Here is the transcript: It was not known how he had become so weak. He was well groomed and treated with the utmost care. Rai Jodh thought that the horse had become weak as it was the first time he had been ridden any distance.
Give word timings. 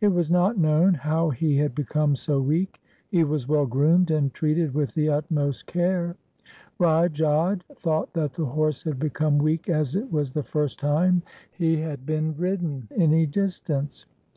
It 0.00 0.12
was 0.12 0.30
not 0.30 0.56
known 0.56 0.94
how 0.94 1.30
he 1.30 1.56
had 1.56 1.74
become 1.74 2.14
so 2.14 2.40
weak. 2.40 2.80
He 3.08 3.24
was 3.24 3.48
well 3.48 3.66
groomed 3.66 4.12
and 4.12 4.32
treated 4.32 4.74
with 4.74 4.94
the 4.94 5.08
utmost 5.08 5.66
care. 5.66 6.14
Rai 6.78 7.08
Jodh 7.08 7.62
thought 7.74 8.12
that 8.12 8.34
the 8.34 8.44
horse 8.46 8.84
had 8.84 9.00
become 9.00 9.38
weak 9.38 9.68
as 9.68 9.96
it 9.96 10.12
was 10.12 10.30
the 10.34 10.44
first 10.44 10.78
time 10.78 11.22
he 11.50 11.78
had 11.78 12.06
been 12.06 12.36
ridden 12.36 12.86
any 12.94 13.26
distance. 13.26 14.06